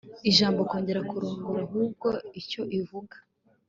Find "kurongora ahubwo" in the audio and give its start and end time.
1.09-2.09